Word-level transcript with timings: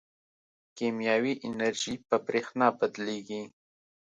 کیمیاوي 0.77 1.33
انرژي 1.47 1.93
په 2.07 2.15
برېښنا 2.25 2.67
بدلېږي. 2.79 3.43